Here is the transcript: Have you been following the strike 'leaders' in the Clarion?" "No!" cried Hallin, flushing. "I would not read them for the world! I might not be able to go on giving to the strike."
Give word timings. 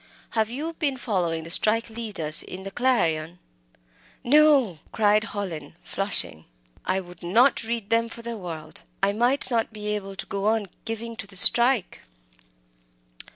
Have 0.31 0.49
you 0.49 0.73
been 0.73 0.97
following 0.97 1.43
the 1.43 1.51
strike 1.51 1.87
'leaders' 1.87 2.41
in 2.41 2.63
the 2.63 2.71
Clarion?" 2.71 3.37
"No!" 4.23 4.79
cried 4.91 5.25
Hallin, 5.25 5.75
flushing. 5.83 6.45
"I 6.83 6.99
would 6.99 7.21
not 7.21 7.61
read 7.63 7.91
them 7.91 8.09
for 8.09 8.23
the 8.23 8.35
world! 8.35 8.81
I 9.03 9.13
might 9.13 9.51
not 9.51 9.71
be 9.71 9.89
able 9.89 10.15
to 10.15 10.25
go 10.25 10.47
on 10.47 10.69
giving 10.85 11.15
to 11.17 11.27
the 11.27 11.35
strike." 11.35 12.01